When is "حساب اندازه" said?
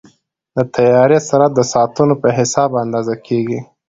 2.37-3.15